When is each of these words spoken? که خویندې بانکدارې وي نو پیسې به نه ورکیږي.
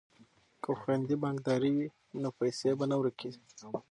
که 0.63 0.71
خویندې 0.79 1.15
بانکدارې 1.23 1.69
وي 1.75 1.85
نو 2.21 2.29
پیسې 2.39 2.69
به 2.77 2.85
نه 2.91 2.95
ورکیږي. 2.99 3.41